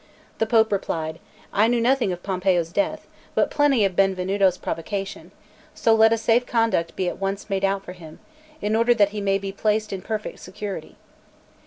[0.39, 1.19] The Pope replied:
[1.53, 3.05] "I knew nothing of Pompeo's death,
[3.35, 5.31] but plenty of Benvenuto's provocation;
[5.75, 8.17] so let a safe conduct be at once made out for him,
[8.63, 10.95] in order that he may be placed in perfect security."